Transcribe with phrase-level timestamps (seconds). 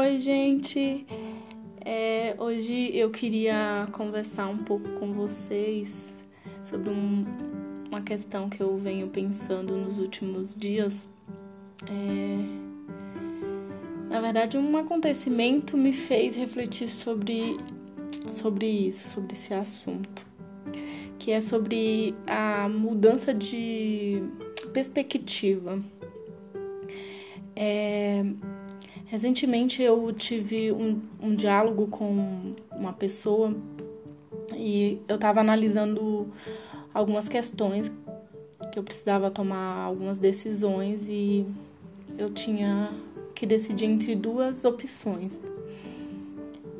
[0.00, 1.04] Oi, gente!
[1.84, 6.14] É, hoje eu queria conversar um pouco com vocês
[6.64, 7.24] sobre um,
[7.88, 11.08] uma questão que eu venho pensando nos últimos dias.
[11.88, 12.38] É,
[14.08, 17.56] na verdade, um acontecimento me fez refletir sobre,
[18.30, 20.24] sobre isso, sobre esse assunto,
[21.18, 24.22] que é sobre a mudança de
[24.72, 25.82] perspectiva.
[27.56, 28.22] É,
[29.08, 33.54] recentemente eu tive um, um diálogo com uma pessoa
[34.54, 36.28] e eu estava analisando
[36.92, 37.90] algumas questões
[38.70, 41.46] que eu precisava tomar algumas decisões e
[42.18, 42.90] eu tinha
[43.34, 45.40] que decidir entre duas opções.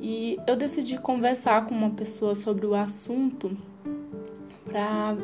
[0.01, 3.57] E eu decidi conversar com uma pessoa sobre o assunto
[4.65, 5.17] para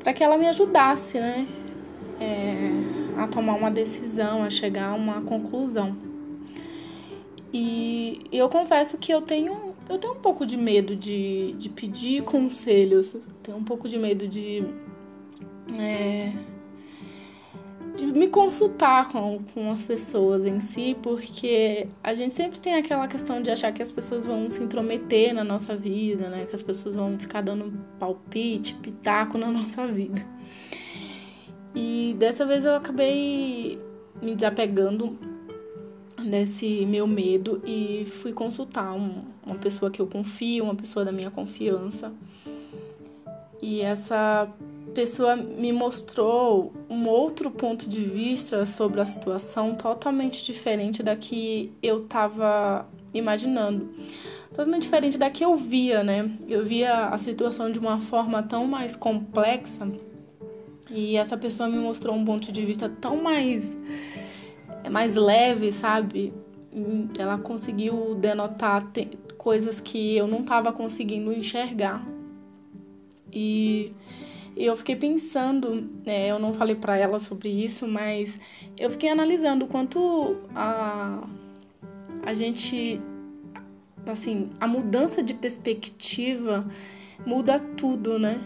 [0.00, 1.46] para que ela me ajudasse, né?
[2.20, 5.96] É, a tomar uma decisão, a chegar a uma conclusão.
[7.52, 12.22] E eu confesso que eu tenho, eu tenho um pouco de medo de, de pedir
[12.22, 14.62] conselhos, tenho um pouco de medo de,
[15.76, 16.32] é,
[17.96, 23.08] de me consultar com, com as pessoas em si, porque a gente sempre tem aquela
[23.08, 26.46] questão de achar que as pessoas vão se intrometer na nossa vida, né?
[26.46, 30.24] Que as pessoas vão ficar dando palpite, pitaco na nossa vida.
[31.74, 33.78] E dessa vez eu acabei
[34.20, 35.18] me desapegando
[36.28, 41.12] desse meu medo e fui consultar um, uma pessoa que eu confio, uma pessoa da
[41.12, 42.12] minha confiança.
[43.62, 44.48] E essa
[44.94, 51.72] pessoa me mostrou um outro ponto de vista sobre a situação totalmente diferente da que
[51.82, 53.88] eu estava imaginando.
[54.50, 56.30] Totalmente diferente da que eu via, né?
[56.48, 59.88] Eu via a situação de uma forma tão mais complexa
[60.90, 63.76] e essa pessoa me mostrou um ponto de vista tão mais
[64.90, 66.32] mais leve, sabe?
[67.18, 68.90] Ela conseguiu denotar
[69.36, 72.06] coisas que eu não estava conseguindo enxergar.
[73.32, 73.92] E
[74.56, 78.38] eu fiquei pensando, né, eu não falei para ela sobre isso, mas
[78.76, 81.26] eu fiquei analisando o quanto a,
[82.24, 83.00] a gente,
[84.06, 86.66] assim, a mudança de perspectiva
[87.26, 88.40] muda tudo, né?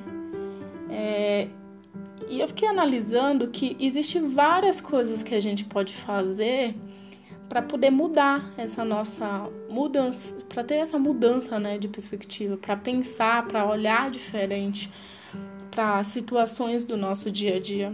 [0.90, 1.48] É,
[2.28, 6.74] e eu fiquei analisando que existe várias coisas que a gente pode fazer
[7.48, 13.46] para poder mudar essa nossa mudança, para ter essa mudança, né, de perspectiva, para pensar,
[13.46, 14.90] para olhar diferente
[15.70, 17.92] para situações do nosso dia a dia.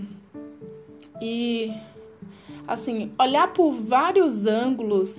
[1.22, 1.72] E
[2.66, 5.16] assim, olhar por vários ângulos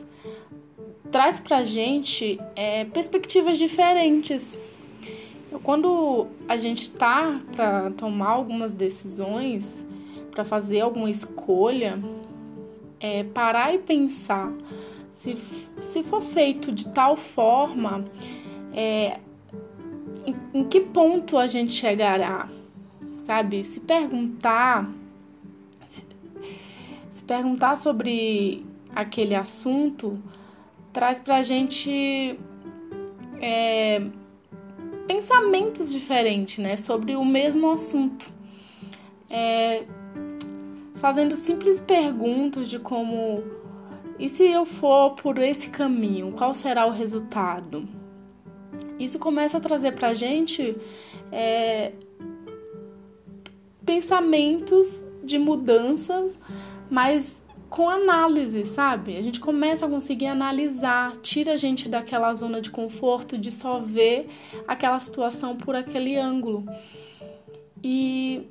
[1.10, 4.60] traz pra gente é, perspectivas diferentes
[5.64, 9.68] quando a gente tá para tomar algumas decisões,
[10.32, 12.00] para fazer alguma escolha,
[13.00, 14.54] é parar e pensar
[15.20, 15.36] se,
[15.82, 18.06] se for feito de tal forma,
[18.74, 19.20] é,
[20.26, 22.48] em, em que ponto a gente chegará,
[23.26, 23.66] sabe?
[23.66, 24.90] Se perguntar,
[25.90, 26.06] se,
[27.12, 28.66] se perguntar sobre
[28.96, 30.18] aquele assunto,
[30.94, 32.40] traz pra gente
[33.42, 34.02] é,
[35.10, 38.32] pensamentos diferentes, né, sobre o mesmo assunto.
[39.28, 39.84] É,
[40.94, 43.44] fazendo simples perguntas de como
[44.20, 47.88] e se eu for por esse caminho, qual será o resultado?
[49.00, 50.78] Isso começa a trazer para a gente
[51.32, 51.94] é,
[53.84, 56.38] pensamentos de mudanças,
[56.88, 59.16] mas com análise, sabe?
[59.16, 63.80] A gente começa a conseguir analisar, tira a gente daquela zona de conforto de só
[63.80, 64.28] ver
[64.68, 66.66] aquela situação por aquele ângulo.
[67.84, 68.42] E,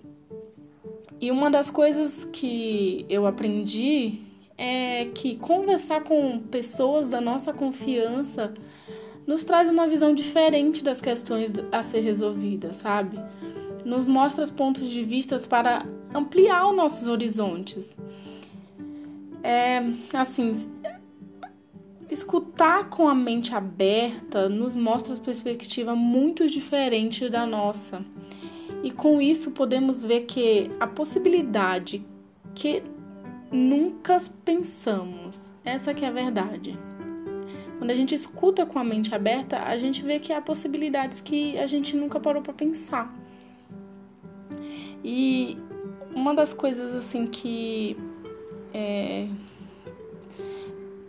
[1.21, 4.21] e uma das coisas que eu aprendi
[4.56, 8.55] é que conversar com pessoas da nossa confiança
[9.27, 13.19] nos traz uma visão diferente das questões a ser resolvidas, sabe?
[13.85, 17.94] Nos mostra pontos de vista para ampliar os nossos horizontes
[19.49, 20.71] é assim,
[22.11, 28.05] escutar com a mente aberta nos mostra perspectiva muito diferente da nossa.
[28.83, 32.05] E com isso podemos ver que a possibilidade
[32.55, 32.83] que
[33.50, 36.79] nunca pensamos, essa que é a verdade.
[37.79, 41.59] Quando a gente escuta com a mente aberta, a gente vê que há possibilidades que
[41.59, 43.17] a gente nunca parou para pensar.
[45.03, 45.56] E
[46.15, 47.97] uma das coisas assim que
[48.73, 49.29] é,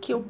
[0.00, 0.24] que eu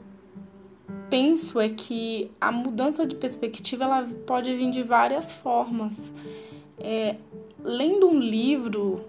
[1.09, 5.99] penso é que a mudança de perspectiva ela pode vir de várias formas.
[6.79, 7.17] É,
[7.62, 9.05] lendo um livro,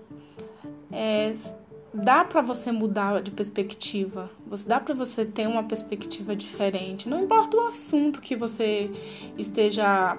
[0.92, 1.34] é,
[1.94, 4.30] dá para você mudar de perspectiva.
[4.48, 7.08] Você dá para você ter uma perspectiva diferente.
[7.08, 8.90] Não importa o assunto que você
[9.38, 10.18] esteja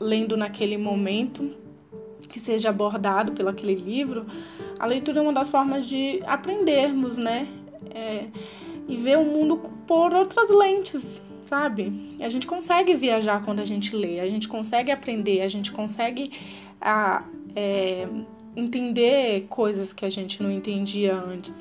[0.00, 1.50] lendo naquele momento,
[2.34, 4.26] que seja abordado pelo aquele livro,
[4.76, 7.46] a leitura é uma das formas de aprendermos, né?
[7.94, 8.24] É,
[8.88, 12.16] e ver o mundo por outras lentes, sabe?
[12.20, 16.32] A gente consegue viajar quando a gente lê, a gente consegue aprender, a gente consegue
[16.80, 17.22] a,
[17.54, 18.08] é,
[18.56, 21.54] entender coisas que a gente não entendia antes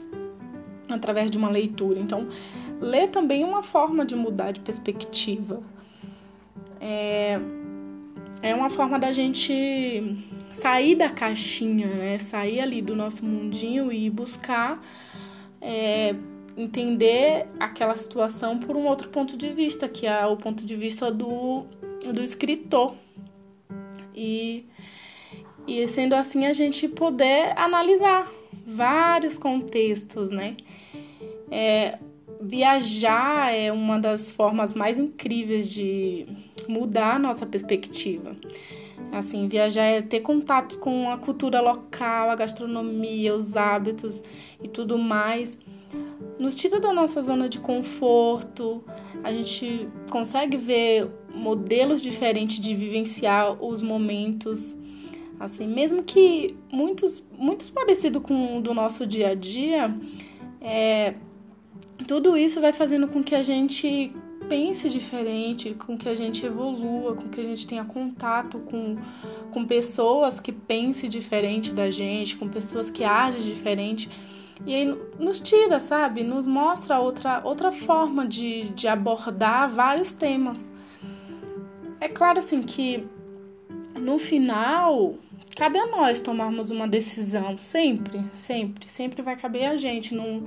[0.90, 2.00] através de uma leitura.
[2.00, 2.28] Então,
[2.82, 5.62] ler também é uma forma de mudar de perspectiva.
[6.82, 7.40] É,
[8.42, 12.18] é uma forma da gente sair da caixinha, né?
[12.20, 14.82] Sair ali do nosso mundinho e buscar
[15.62, 16.16] é,
[16.56, 21.12] entender aquela situação por um outro ponto de vista, que é o ponto de vista
[21.12, 21.66] do,
[22.12, 22.96] do escritor.
[24.16, 24.66] E,
[25.68, 28.32] e sendo assim, a gente poder analisar
[28.66, 30.56] vários contextos, né?
[31.50, 31.98] É,
[32.42, 36.26] viajar é uma das formas mais incríveis de
[36.68, 38.36] mudar a nossa perspectiva.
[39.14, 44.24] Assim, viajar é ter contato com a cultura local, a gastronomia, os hábitos
[44.62, 45.60] e tudo mais.
[46.40, 48.84] Nos tira da nossa zona de conforto,
[49.24, 54.76] a gente consegue ver modelos diferentes de vivenciar os momentos.
[55.40, 59.96] Assim, mesmo que muitos, muitos parecidos com o do nosso dia a dia,
[60.60, 61.14] é,
[62.08, 64.12] tudo isso vai fazendo com que a gente
[64.48, 68.98] pense diferente, com que a gente evolua, com que a gente tenha contato com,
[69.52, 74.10] com pessoas que pensem diferente da gente, com pessoas que agem diferente.
[74.66, 76.24] E aí nos tira, sabe?
[76.24, 80.64] Nos mostra outra, outra forma de, de abordar vários temas.
[82.00, 83.08] É claro, assim, que
[84.00, 85.16] no final
[85.56, 90.16] cabe a nós tomarmos uma decisão, sempre, sempre, sempre vai caber a gente.
[90.16, 90.44] Não,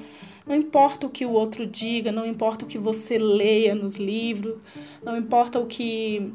[0.47, 4.57] não importa o que o outro diga, não importa o que você leia nos livros,
[5.05, 6.33] não importa o que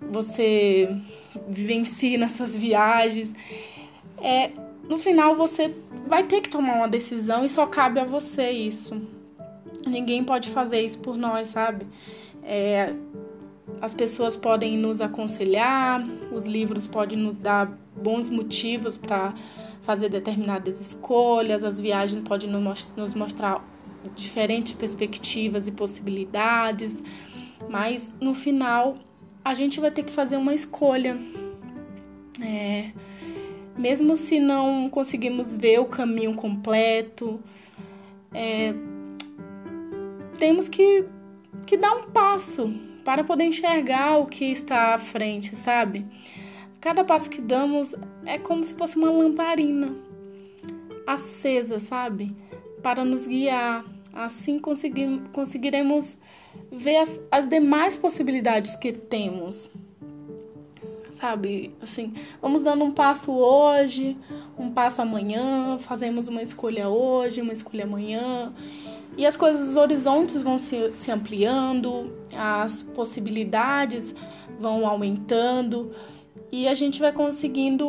[0.00, 0.88] você
[1.48, 3.32] vivencie nas suas viagens.
[4.22, 4.52] É,
[4.88, 5.74] no final você
[6.06, 9.00] vai ter que tomar uma decisão e só cabe a você isso.
[9.86, 11.84] Ninguém pode fazer isso por nós, sabe?
[12.44, 12.94] É,
[13.80, 19.34] as pessoas podem nos aconselhar, os livros podem nos dar bons motivos para
[19.82, 23.64] fazer determinadas escolhas, as viagens podem nos mostrar
[24.14, 27.02] diferentes perspectivas e possibilidades,
[27.68, 28.96] mas no final
[29.44, 31.18] a gente vai ter que fazer uma escolha.
[32.40, 32.90] É,
[33.76, 37.40] mesmo se não conseguimos ver o caminho completo,
[38.32, 38.74] é,
[40.36, 41.04] temos que,
[41.66, 42.72] que dar um passo
[43.04, 46.04] para poder enxergar o que está à frente, sabe?
[46.80, 47.94] Cada passo que damos
[48.24, 50.08] é como se fosse uma lamparina
[51.08, 52.36] acesa, sabe?
[52.82, 53.84] Para nos guiar.
[54.12, 56.16] Assim conseguiremos
[56.70, 59.70] ver as, as demais possibilidades que temos.
[61.12, 61.74] Sabe?
[61.82, 64.16] Assim, vamos dando um passo hoje,
[64.56, 68.52] um passo amanhã, fazemos uma escolha hoje, uma escolha amanhã.
[69.16, 74.14] E as coisas, os horizontes vão se, se ampliando, as possibilidades
[74.60, 75.92] vão aumentando
[76.50, 77.86] e a gente vai conseguindo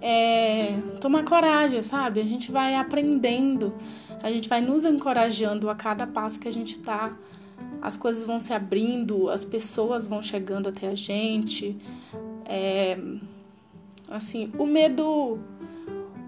[0.00, 2.20] é, tomar coragem, sabe?
[2.20, 3.74] A gente vai aprendendo,
[4.22, 7.16] a gente vai nos encorajando a cada passo que a gente tá.
[7.80, 11.76] As coisas vão se abrindo, as pessoas vão chegando até a gente.
[12.44, 12.98] É,
[14.10, 15.38] assim, o medo,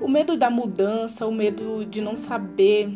[0.01, 2.93] o medo da mudança, o medo de não saber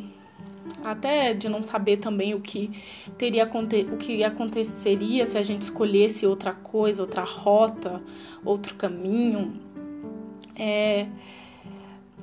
[0.85, 2.71] até de não saber também o que
[3.17, 3.49] teria
[3.93, 8.03] o que aconteceria se a gente escolhesse outra coisa, outra rota,
[8.45, 9.61] outro caminho,
[10.57, 11.07] é,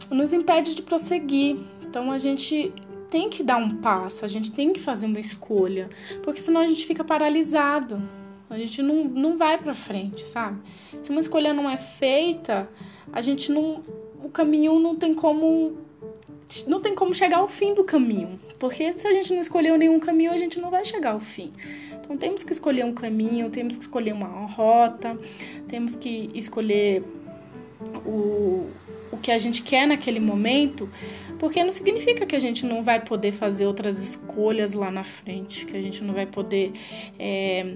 [0.09, 1.57] nos impede de prosseguir.
[1.81, 2.73] Então a gente
[3.09, 5.89] tem que dar um passo, a gente tem que fazer uma escolha,
[6.23, 8.01] porque senão a gente fica paralisado.
[8.47, 10.61] A gente não, não vai para frente, sabe?
[11.01, 12.69] Se uma escolha não é feita,
[13.11, 13.83] a gente não
[14.23, 15.77] o caminho não tem como
[16.67, 19.99] não tem como chegar ao fim do caminho, porque se a gente não escolheu nenhum
[19.99, 21.51] caminho, a gente não vai chegar ao fim.
[21.93, 25.17] Então temos que escolher um caminho, temos que escolher uma rota,
[25.67, 27.03] temos que escolher
[28.05, 28.67] o,
[29.11, 30.89] o que a gente quer naquele momento,
[31.39, 35.65] porque não significa que a gente não vai poder fazer outras escolhas lá na frente,
[35.65, 36.73] que a gente não vai poder
[37.17, 37.75] é,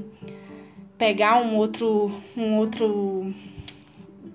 [0.97, 3.33] pegar um outro, um outro,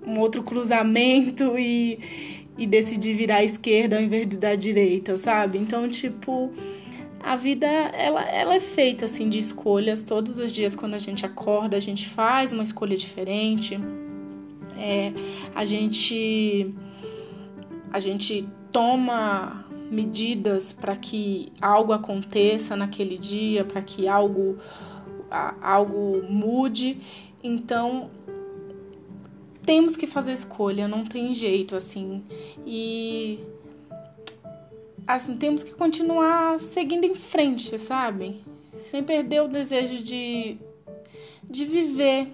[0.05, 5.59] um outro cruzamento e e decidir virar à esquerda ao invés de dar direita, sabe?
[5.59, 6.53] Então, tipo,
[7.21, 11.25] a vida ela, ela é feita assim de escolhas todos os dias quando a gente
[11.25, 13.79] acorda, a gente faz uma escolha diferente.
[14.77, 15.13] É,
[15.55, 16.75] a gente
[17.93, 24.59] a gente toma medidas para que algo aconteça naquele dia, para que algo,
[25.63, 27.01] algo mude.
[27.43, 28.11] Então,
[29.65, 32.23] temos que fazer escolha, não tem jeito assim.
[32.67, 33.41] E
[35.07, 38.41] assim, temos que continuar seguindo em frente, sabe?
[38.79, 40.59] Sem perder o desejo de
[41.49, 42.29] de viver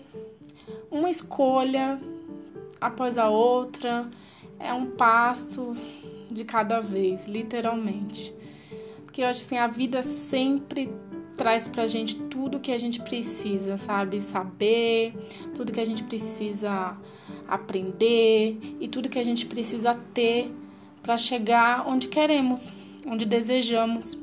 [0.90, 2.00] uma escolha
[2.80, 4.08] após a outra,
[4.58, 5.76] é um passo
[6.30, 8.34] de cada vez, literalmente.
[9.04, 10.90] Porque eu acho assim, a vida sempre
[11.40, 14.20] traz pra gente tudo que a gente precisa, sabe?
[14.20, 15.14] Saber,
[15.56, 16.94] tudo que a gente precisa
[17.48, 20.52] aprender e tudo que a gente precisa ter
[21.02, 22.70] para chegar onde queremos,
[23.06, 24.22] onde desejamos.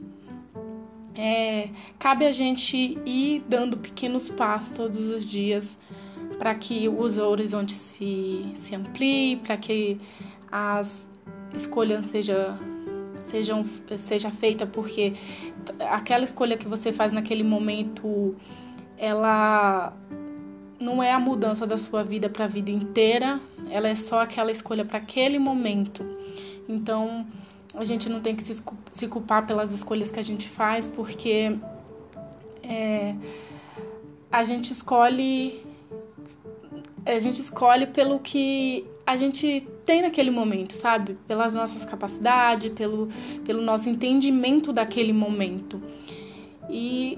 [1.16, 5.76] É, cabe a gente ir dando pequenos passos todos os dias
[6.38, 9.98] para que os horizontes se, se ampliem, para que
[10.52, 11.10] as
[11.56, 12.56] escolhas seja,
[13.28, 13.66] sejam,
[13.98, 15.14] seja feita porque
[15.90, 18.36] aquela escolha que você faz naquele momento
[18.98, 19.94] ela
[20.80, 24.52] não é a mudança da sua vida para a vida inteira, ela é só aquela
[24.52, 26.06] escolha para aquele momento.
[26.70, 27.26] Então,
[27.76, 31.58] a gente não tem que se, culpar pelas escolhas que a gente faz, porque
[32.64, 33.16] é,
[34.32, 35.66] a gente escolhe
[37.06, 41.18] a gente escolhe pelo que a gente tem naquele momento, sabe?
[41.26, 43.08] Pelas nossas capacidades, pelo,
[43.46, 45.82] pelo nosso entendimento daquele momento.
[46.70, 47.18] E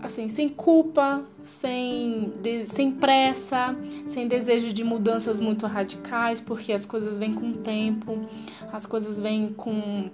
[0.00, 6.86] assim, sem culpa, sem, de, sem pressa, sem desejo de mudanças muito radicais, porque as
[6.86, 8.18] coisas vêm com o tempo,
[8.72, 10.08] as coisas vêm com,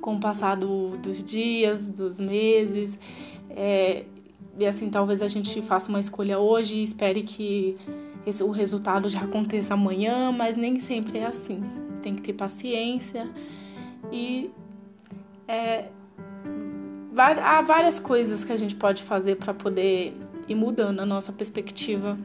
[0.00, 2.98] com o passar do, dos dias, dos meses.
[3.50, 4.04] É,
[4.58, 7.76] e assim, talvez a gente faça uma escolha hoje e espere que
[8.40, 11.62] o resultado já aconteça amanhã, mas nem sempre é assim.
[12.02, 13.28] Tem que ter paciência
[14.12, 14.50] e
[15.48, 15.88] é,
[17.16, 20.16] há várias coisas que a gente pode fazer para poder
[20.48, 22.18] ir mudando a nossa perspectiva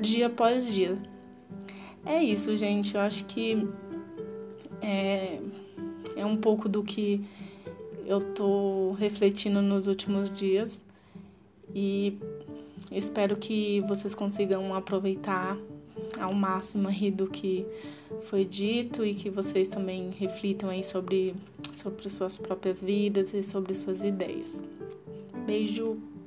[0.00, 0.96] dia após dia.
[2.04, 2.94] É isso, gente.
[2.94, 3.68] Eu acho que
[4.80, 5.40] é,
[6.16, 7.24] é um pouco do que
[8.06, 10.80] eu tô refletindo nos últimos dias
[11.74, 12.18] e
[12.90, 15.56] espero que vocês consigam aproveitar
[16.20, 17.66] ao máximo aí do que
[18.22, 21.34] foi dito e que vocês também reflitam aí sobre,
[21.72, 24.60] sobre suas próprias vidas e sobre suas ideias.
[25.46, 26.17] Beijo!